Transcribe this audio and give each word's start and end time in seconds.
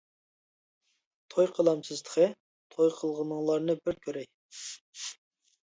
-توي 1.33 1.45
قىلامسىز 1.57 2.01
تېخى؟! 2.09 2.25
توي 2.75 2.91
قىلغىنىڭلارنى 3.03 3.79
بىر 3.85 4.03
كۆرەي! 4.09 4.29